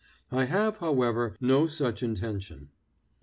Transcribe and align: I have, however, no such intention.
I 0.31 0.45
have, 0.45 0.77
however, 0.77 1.35
no 1.39 1.67
such 1.67 2.01
intention. 2.01 2.69